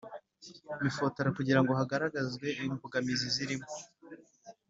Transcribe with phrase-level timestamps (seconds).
[0.83, 3.69] Mifotra kugira ngo hagaragazwe imbogamizi zirimo